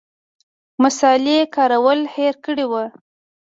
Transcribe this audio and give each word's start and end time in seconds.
مصالې 0.83 1.37
کارول 1.55 1.99
هېر 2.15 2.33
کړي 2.45 2.65
وو. 2.67 2.83